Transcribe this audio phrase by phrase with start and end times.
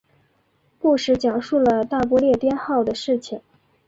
[0.79, 3.39] 故事讲述了大不列颠号的事情。